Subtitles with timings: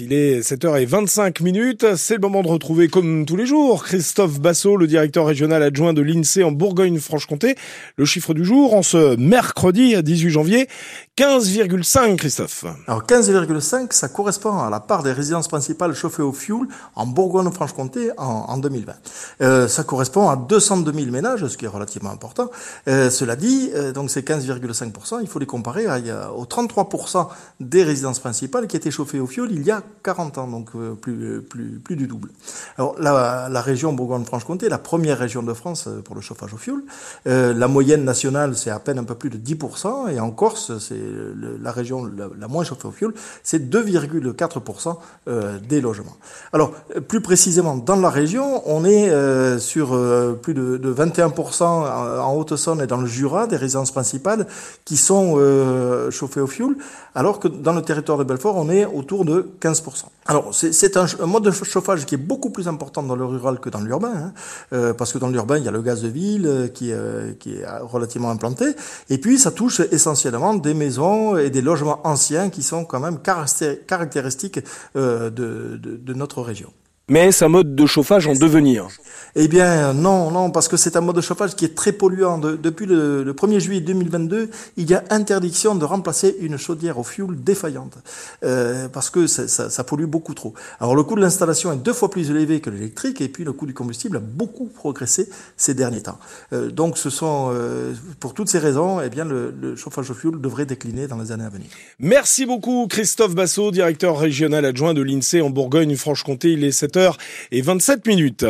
[0.00, 4.76] Il est 7h25 minutes, c'est le moment de retrouver comme tous les jours Christophe Bassot,
[4.76, 7.54] le directeur régional adjoint de l'INSEE en Bourgogne-Franche-Comté.
[7.96, 10.68] Le chiffre du jour en ce mercredi 18 janvier,
[11.16, 12.64] 15,5 Christophe.
[12.88, 16.66] Alors 15,5 ça correspond à la part des résidences principales chauffées au fioul
[16.96, 18.94] en Bourgogne-Franche-Comté en, 2020.
[19.42, 22.50] Euh, ça correspond à 202 000 ménages, ce qui est relativement important.
[22.88, 27.28] Euh, cela dit, euh, donc ces 15,5%, il faut les comparer à, aux 33%
[27.60, 30.94] des résidences principales qui étaient chauffées au fioul il y a 40 ans, donc euh,
[30.94, 32.28] plus, plus, plus du double.
[32.76, 36.84] Alors la, région Bourgogne-Franche-Comté, la première région de France euh, pour le chauffage au fioul,
[37.26, 40.78] euh, la moyenne nationale c'est à peine un peu plus de 10%, et en Corse,
[40.78, 41.00] c'est
[41.60, 44.96] la région la, moins chauffée au fioul, c'est 2,4%
[45.66, 46.16] des logements.
[46.52, 46.72] Alors
[47.08, 49.98] plus précisément, dans la région, on est sur
[50.42, 54.46] plus de, de 21% en Haute-Saône et dans le Jura, des résidences principales
[54.84, 55.38] qui sont
[56.10, 56.76] chauffées au fioul,
[57.14, 59.73] alors que dans le territoire de Belfort, on est autour de 15
[60.26, 63.68] alors, c'est un, mode de chauffage qui est beaucoup plus important dans le rural que
[63.68, 64.32] dans l'urbain, hein,
[64.72, 67.32] euh, parce que dans l'urbain, il y a le gaz de ville euh, qui, euh,
[67.38, 68.64] qui est relativement implanté,
[69.10, 73.18] et puis ça touche essentiellement des maisons et des logements anciens qui sont quand même
[73.18, 74.60] caractéristiques
[74.94, 76.72] de notre région.
[77.08, 78.88] Mais c'est un mode de chauffage en devenir.
[79.36, 82.38] Eh bien, non, non, parce que c'est un mode de chauffage qui est très polluant.
[82.38, 87.42] depuis le, 1er juillet 2022, il y a interdiction de remplacer une chaudière au fioul
[87.42, 87.98] défaillante,
[88.44, 90.54] euh, parce que ça, ça, pollue beaucoup trop.
[90.80, 93.52] Alors, le coût de l'installation est deux fois plus élevé que l'électrique, et puis le
[93.52, 96.18] coût du combustible a beaucoup progressé ces derniers temps.
[96.52, 100.14] Euh, donc, ce sont, euh, pour toutes ces raisons, eh bien, le, le, chauffage au
[100.14, 101.66] fioul devrait décliner dans les années à venir.
[101.98, 106.52] Merci beaucoup, Christophe Bassot, directeur régional adjoint de l'INSEE en Bourgogne-Franche-Comté.
[106.52, 106.93] Il est 7
[107.50, 108.44] et 27 minutes.